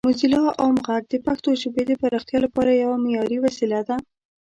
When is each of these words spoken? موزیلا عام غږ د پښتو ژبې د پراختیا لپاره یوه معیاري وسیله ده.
موزیلا 0.07 0.41
عام 0.61 0.75
غږ 0.87 1.03
د 1.09 1.15
پښتو 1.25 1.49
ژبې 1.61 1.83
د 1.87 1.91
پراختیا 2.01 2.39
لپاره 2.45 2.71
یوه 2.83 2.97
معیاري 3.03 3.37
وسیله 3.45 3.79
ده. 3.87 3.95